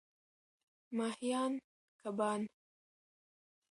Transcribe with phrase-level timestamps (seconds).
[0.97, 1.63] ماهیان √
[2.01, 2.41] کبان